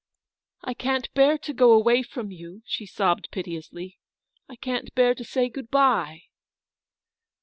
"I 0.63 0.73
can't 0.73 1.13
bear 1.13 1.37
to 1.37 1.53
go 1.53 1.73
away 1.73 2.01
from 2.01 2.31
you," 2.31 2.63
she 2.65 2.87
sobbed 2.87 3.29
piteously," 3.29 3.99
I 4.49 4.55
can't 4.55 4.91
bear 4.95 5.13
to 5.13 5.23
say 5.23 5.47
good 5.47 5.69
by." 5.69 6.23